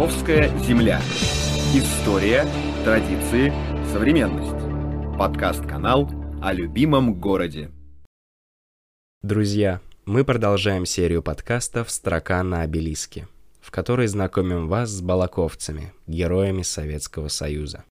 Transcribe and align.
Балаковская 0.00 0.48
земля. 0.60 0.98
История, 1.74 2.46
традиции, 2.86 3.52
современность. 3.92 5.18
Подкаст-канал 5.18 6.10
о 6.40 6.54
любимом 6.54 7.20
городе. 7.20 7.70
Друзья, 9.22 9.82
мы 10.06 10.24
продолжаем 10.24 10.86
серию 10.86 11.22
подкастов 11.22 11.90
«Строка 11.90 12.42
на 12.42 12.62
обелиске», 12.62 13.28
в 13.60 13.70
которой 13.70 14.06
знакомим 14.06 14.68
вас 14.68 14.88
с 14.88 15.02
балаковцами, 15.02 15.92
героями 16.06 16.62
Советского 16.62 17.28
Союза. 17.28 17.84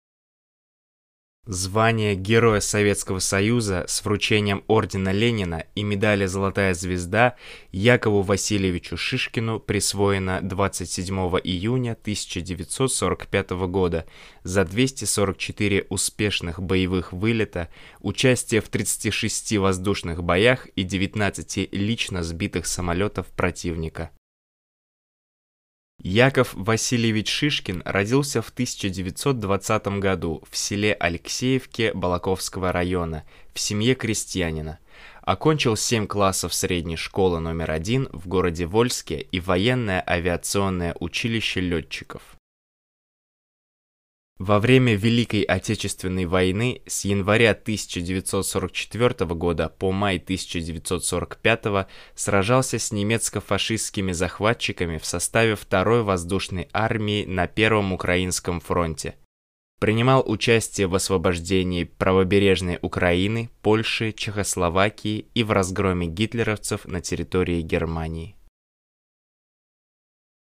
Звание 1.52 2.13
Героя 2.13 2.59
Советского 2.59 3.18
Союза 3.18 3.86
с 3.88 4.05
вручением 4.05 4.63
Ордена 4.68 5.11
Ленина 5.11 5.63
и 5.73 5.81
медали 5.81 6.27
«Золотая 6.27 6.75
звезда» 6.75 7.38
Якову 7.71 8.21
Васильевичу 8.21 8.98
Шишкину 8.98 9.59
присвоено 9.59 10.41
27 10.43 11.16
июня 11.43 11.93
1945 11.93 13.49
года 13.66 14.05
за 14.43 14.63
244 14.63 15.88
успешных 15.90 16.62
боевых 16.62 17.13
вылета, 17.13 17.70
участие 17.99 18.62
в 18.62 18.70
36 18.70 19.57
воздушных 19.57 20.23
боях 20.23 20.68
и 20.76 20.84
19 20.84 21.70
лично 21.71 22.21
сбитых 22.21 22.68
самолетов 22.68 23.26
противника. 23.26 24.12
Яков 26.02 26.53
Васильевич 26.53 27.30
Шишкин 27.30 27.81
родился 27.84 28.41
в 28.41 28.49
1920 28.49 29.88
году 29.99 30.41
в 30.49 30.55
селе 30.55 30.94
Алексеевке 30.94 31.94
Балаковского 31.94 32.71
района 32.71 33.26
в 33.53 33.59
семье 33.59 33.95
крестьянина. 33.95 34.80
Окончил 35.21 35.76
7 35.76 36.07
классов 36.07 36.54
средней 36.54 36.95
школы 36.95 37.41
номер 37.41 37.71
один 37.71 38.07
в 38.13 38.30
городе 38.30 38.66
Вольске 38.66 39.20
и 39.20 39.41
военное 39.41 40.01
авиационное 40.07 40.96
училище 40.99 41.59
летчиков. 41.59 42.38
Во 44.40 44.62
время 44.62 44.95
Великой 44.95 45.41
Отечественной 45.41 46.23
войны 46.23 46.82
с 46.87 47.04
января 47.04 47.51
1944 47.51 49.26
года 49.35 49.68
по 49.68 49.91
май 49.91 50.15
1945 50.15 51.87
сражался 52.15 52.79
с 52.79 52.93
немецко-фашистскими 52.93 54.13
захватчиками 54.13 54.98
в 54.98 55.05
составе 55.05 55.57
второй 55.57 56.04
воздушной 56.04 56.70
армии 56.71 57.26
на 57.26 57.48
Первом 57.48 57.91
Украинском 57.91 58.62
фронте. 58.62 59.15
Принимал 59.81 60.23
участие 60.26 60.87
в 60.87 60.96
освобождении 60.96 61.84
правобережной 61.84 62.79
Украины, 62.81 63.49
Польши, 63.62 64.13
Чехословакии 64.13 65.28
и 65.34 65.44
в 65.44 65.51
разгроме 65.51 66.07
гитлеровцев 66.07 66.85
на 66.85 67.01
территории 67.01 67.62
Германии. 67.62 68.38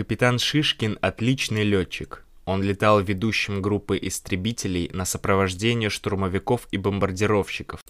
Капитан 0.00 0.38
Шишкин– 0.38 0.96
отличный 1.02 1.62
летчик. 1.62 2.24
Он 2.46 2.62
летал 2.62 3.02
ведущим 3.02 3.60
группы 3.60 3.98
истребителей 4.00 4.88
на 4.94 5.04
сопровождение 5.04 5.90
штурмовиков 5.90 6.66
и 6.70 6.78
бомбардировщиков. 6.78 7.82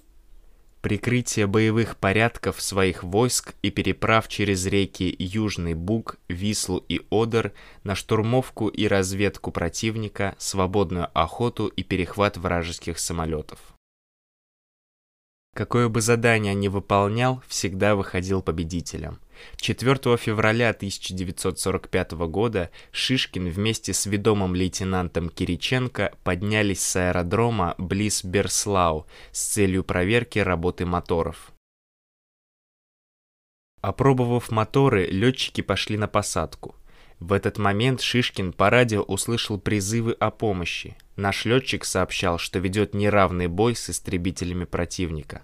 Прикрытие 0.83 1.47
боевых 1.47 1.97
порядков 1.97 2.61
своих 2.61 3.05
войск 3.05 3.55
и 3.63 3.71
переправ 3.71 4.27
через 4.27 4.67
реки 4.67 5.15
Южный 5.21 5.75
Буг, 5.75 6.17
Вислу 6.29 6.85
и 6.89 7.01
Одер 7.13 7.53
на 7.85 7.95
штурмовку 7.95 8.67
и 8.67 8.89
разведку 8.89 9.53
противника, 9.53 10.35
свободную 10.37 11.11
охоту 11.15 11.69
и 11.69 11.85
перехват 11.85 12.37
вражеских 12.37 12.99
самолетов. 12.99 13.61
Какое 15.55 15.89
бы 15.89 16.01
задание 16.01 16.55
ни 16.55 16.69
выполнял, 16.69 17.43
всегда 17.49 17.97
выходил 17.97 18.41
победителем. 18.41 19.19
4 19.57 20.17
февраля 20.17 20.71
1945 20.71 22.13
года 22.13 22.71
Шишкин 22.93 23.49
вместе 23.49 23.93
с 23.93 24.07
ведомым 24.07 24.55
лейтенантом 24.55 25.29
Кириченко 25.29 26.13
поднялись 26.23 26.83
с 26.83 26.97
аэродрома 26.97 27.75
близ 27.79 28.25
Берслау 28.25 29.07
с 29.33 29.41
целью 29.41 29.83
проверки 29.83 30.39
работы 30.39 30.87
моторов. 30.87 31.53
Опробовав 33.81 34.51
моторы, 34.51 35.07
летчики 35.07 35.63
пошли 35.63 35.97
на 35.97 36.07
посадку. 36.07 36.77
В 37.21 37.35
этот 37.35 37.59
момент 37.59 38.01
Шишкин 38.01 38.55
по 38.55 38.71
радио 38.71 39.03
услышал 39.03 39.61
призывы 39.61 40.13
о 40.13 40.31
помощи. 40.31 40.97
Наш 41.17 41.45
летчик 41.45 41.85
сообщал, 41.85 42.39
что 42.39 42.59
ведет 42.59 42.95
неравный 42.95 43.47
бой 43.47 43.77
с 43.77 43.91
истребителями 43.91 44.65
противника. 44.65 45.43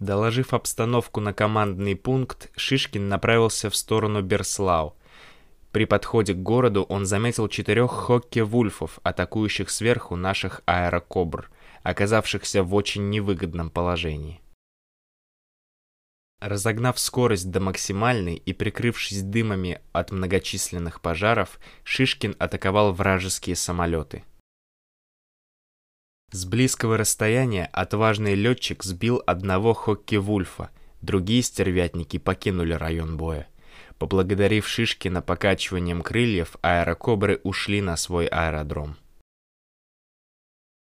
Доложив 0.00 0.54
обстановку 0.54 1.20
на 1.20 1.34
командный 1.34 1.94
пункт, 1.94 2.50
Шишкин 2.56 3.08
направился 3.08 3.68
в 3.68 3.76
сторону 3.76 4.22
Берслау. 4.22 4.96
При 5.72 5.84
подходе 5.84 6.32
к 6.32 6.38
городу 6.38 6.82
он 6.84 7.04
заметил 7.04 7.48
четырех 7.48 7.90
хокке-вульфов, 7.90 8.98
атакующих 9.02 9.68
сверху 9.68 10.16
наших 10.16 10.62
аэрокобр, 10.64 11.50
оказавшихся 11.82 12.62
в 12.62 12.74
очень 12.74 13.10
невыгодном 13.10 13.68
положении. 13.68 14.40
Разогнав 16.40 16.98
скорость 16.98 17.50
до 17.50 17.60
максимальной 17.60 18.36
и 18.36 18.52
прикрывшись 18.52 19.22
дымами 19.22 19.80
от 19.92 20.10
многочисленных 20.10 21.00
пожаров, 21.00 21.58
Шишкин 21.82 22.36
атаковал 22.38 22.92
вражеские 22.92 23.56
самолеты. 23.56 24.22
С 26.32 26.44
близкого 26.44 26.98
расстояния 26.98 27.70
отважный 27.72 28.34
летчик 28.34 28.84
сбил 28.84 29.22
одного 29.26 29.72
Хокки-Вульфа, 29.72 30.68
другие 31.00 31.42
стервятники 31.42 32.18
покинули 32.18 32.74
район 32.74 33.16
боя. 33.16 33.48
Поблагодарив 33.98 34.68
Шишкина 34.68 35.22
покачиванием 35.22 36.02
крыльев, 36.02 36.56
аэрокобры 36.60 37.40
ушли 37.44 37.80
на 37.80 37.96
свой 37.96 38.26
аэродром. 38.26 38.98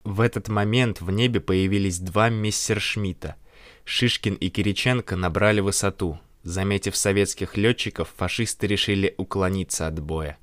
В 0.04 0.20
этот 0.20 0.50
момент 0.50 1.00
в 1.00 1.10
небе 1.12 1.40
появились 1.40 2.00
два 2.00 2.28
мессершмитта– 2.28 3.38
Шишкин 3.86 4.34
и 4.36 4.50
Кириченко 4.50 5.16
набрали 5.16 5.62
высоту. 5.62 6.20
Заметив 6.44 6.96
советских 6.96 7.58
летчиков, 7.58 8.14
фашисты 8.16 8.68
решили 8.68 9.16
уклониться 9.18 9.88
от 9.88 10.00
боя. 10.00 10.38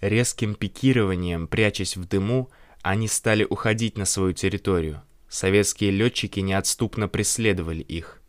Резким 0.00 0.54
пикированием, 0.54 1.48
прячась 1.48 1.96
в 1.96 2.04
дыму, 2.06 2.50
они 2.82 3.08
стали 3.08 3.44
уходить 3.44 3.96
на 3.96 4.04
свою 4.04 4.32
территорию. 4.32 5.02
Советские 5.28 5.90
летчики 5.90 6.40
неотступно 6.40 7.08
преследовали 7.08 7.82
их. 7.82 8.22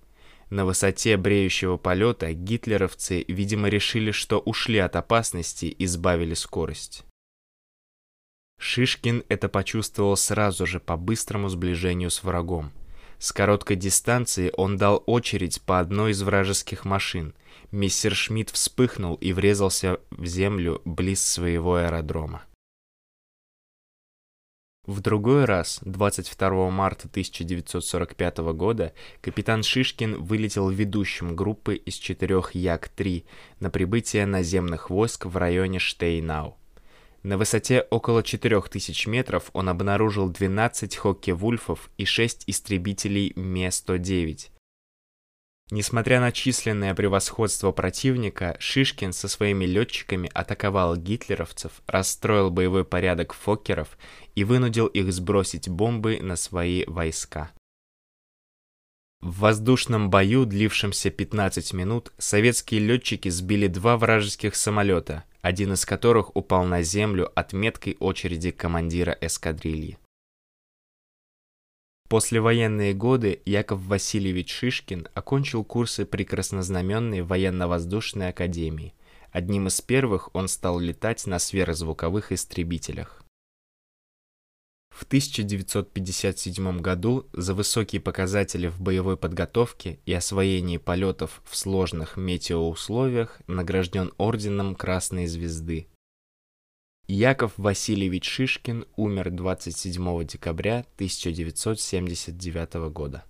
На 0.50 0.66
высоте 0.66 1.18
бреющего 1.18 1.78
полета 1.78 2.34
гитлеровцы, 2.34 3.26
видимо, 3.28 3.68
решили, 3.68 4.12
что 4.12 4.40
ушли 4.40 4.80
от 4.80 4.96
опасности 4.96 5.66
и 5.66 5.86
сбавили 5.86 6.34
скорость. 6.34 7.04
Шишкин 8.60 9.24
это 9.28 9.50
почувствовал 9.50 10.16
сразу 10.18 10.66
же 10.66 10.80
по 10.80 10.96
быстрому 10.98 11.50
сближению 11.50 12.10
с 12.10 12.24
врагом. 12.24 12.72
С 13.20 13.32
короткой 13.32 13.78
дистанции 13.78 14.52
он 14.56 14.78
дал 14.78 15.04
очередь 15.08 15.62
по 15.62 15.80
одной 15.80 16.12
из 16.12 16.22
вражеских 16.22 16.86
машин. 16.86 17.34
Мистер 17.72 18.14
Шмидт 18.14 18.52
вспыхнул 18.52 19.16
и 19.16 19.34
врезался 19.34 20.00
в 20.12 20.26
землю 20.26 20.82
близ 20.86 21.26
своего 21.26 21.76
аэродрома. 21.76 22.44
В 24.86 25.02
другой 25.02 25.44
раз, 25.44 25.80
22 25.84 26.70
марта 26.70 27.10
1945 27.10 28.38
года, 28.54 28.94
капитан 29.20 29.62
Шишкин 29.62 30.24
вылетел 30.24 30.70
ведущим 30.70 31.36
группы 31.36 31.76
из 31.76 31.96
четырех 31.96 32.56
Як-3 32.56 33.26
на 33.60 33.70
прибытие 33.70 34.26
наземных 34.26 34.90
войск 34.90 35.26
в 35.26 35.36
районе 35.36 35.80
Штейнау. 35.80 36.58
На 37.28 37.38
высоте 37.38 37.82
около 37.90 38.24
4000 38.24 39.10
метров 39.10 39.50
он 39.52 39.68
обнаружил 39.68 40.30
12 40.30 40.96
Хокке-Вульфов 40.96 41.90
и 41.98 42.06
6 42.06 42.46
истребителей 42.48 43.34
Ме-109. 43.36 44.48
Несмотря 45.72 46.22
на 46.22 46.32
численное 46.32 46.96
превосходство 46.96 47.74
противника, 47.74 48.56
Шишкин 48.60 49.12
со 49.12 49.28
своими 49.28 49.66
летчиками 49.66 50.32
атаковал 50.34 50.96
гитлеровцев, 50.96 51.74
расстроил 51.86 52.50
боевой 52.50 52.86
порядок 52.86 53.34
фоккеров 53.34 53.98
и 54.36 54.46
вынудил 54.46 54.88
их 54.88 55.12
сбросить 55.12 55.68
бомбы 55.68 56.20
на 56.22 56.38
свои 56.38 56.86
войска. 56.86 57.52
В 59.20 59.40
воздушном 59.40 60.10
бою, 60.10 60.46
длившемся 60.46 61.10
15 61.10 61.74
минут, 61.74 62.14
советские 62.18 62.80
летчики 62.80 63.28
сбили 63.28 63.68
два 63.68 63.98
вражеских 63.98 64.56
самолета, 64.56 65.26
один 65.48 65.72
из 65.72 65.86
которых 65.86 66.36
упал 66.36 66.66
на 66.66 66.82
землю 66.82 67.32
от 67.34 67.54
меткой 67.54 67.96
очереди 68.02 68.52
командира 68.52 69.18
эскадрильи. 69.22 69.98
Послевоенные 72.10 72.94
годы 72.94 73.42
Яков 73.46 73.80
Васильевич 73.84 74.52
Шишкин 74.52 75.08
окончил 75.14 75.64
курсы 75.64 76.06
при 76.06 76.26
Краснознаменной 76.26 77.22
военно-воздушной 77.22 78.28
академии. 78.28 78.94
Одним 79.32 79.68
из 79.68 79.80
первых 79.80 80.36
он 80.36 80.50
стал 80.50 80.80
летать 80.80 81.26
на 81.26 81.40
сверхзвуковых 81.40 82.34
истребителях. 82.34 83.24
В 84.98 85.04
1957 85.04 86.82
году 86.82 87.30
за 87.32 87.54
высокие 87.54 88.02
показатели 88.02 88.68
в 88.68 88.82
боевой 88.82 89.16
подготовке 89.16 90.00
и 90.08 90.14
освоении 90.14 90.78
полетов 90.78 91.44
в 91.46 91.56
сложных 91.56 92.18
метеоусловиях 92.18 93.40
награжден 93.46 94.12
орденом 94.18 94.74
Красной 94.74 95.28
Звезды. 95.28 95.88
Яков 97.06 97.54
Васильевич 97.58 98.28
Шишкин 98.28 98.88
умер 98.96 99.30
27 99.30 100.26
декабря 100.26 100.80
1979 100.96 102.74
года. 102.90 103.24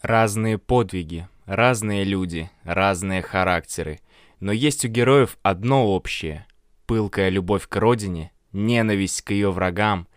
Разные 0.00 0.56
подвиги, 0.56 1.28
разные 1.44 2.04
люди, 2.04 2.50
разные 2.62 3.20
характеры, 3.20 4.00
но 4.40 4.52
есть 4.52 4.86
у 4.86 4.88
героев 4.88 5.36
одно 5.42 5.94
общее– 5.94 6.46
пылкая 6.90 7.28
любовь 7.28 7.68
к 7.68 7.76
родине, 7.76 8.32
ненависть 8.52 9.22
к 9.22 9.30
ее 9.30 9.52
врагам, 9.52 10.08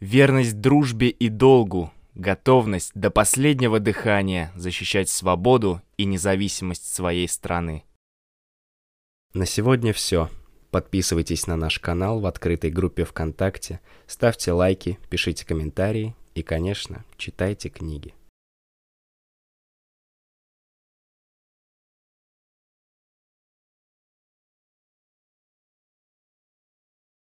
верность 0.00 0.62
дружбе 0.62 1.10
и 1.10 1.28
долгу, 1.28 1.92
готовность 2.14 2.92
до 2.94 3.10
последнего 3.10 3.80
дыхания 3.80 4.50
защищать 4.56 5.10
свободу 5.10 5.82
и 5.98 6.06
независимость 6.06 6.90
своей 6.90 7.28
страны. 7.28 7.84
На 9.34 9.44
сегодня 9.44 9.92
все. 9.92 10.30
Подписывайтесь 10.70 11.46
на 11.46 11.56
наш 11.56 11.78
канал 11.78 12.20
в 12.20 12.24
открытой 12.24 12.70
группе 12.70 13.04
ВКонтакте, 13.04 13.80
ставьте 14.06 14.52
лайки, 14.52 14.98
пишите 15.10 15.44
комментарии 15.44 16.16
и, 16.34 16.42
конечно, 16.42 17.04
читайте 17.18 17.68
книги. 17.68 18.14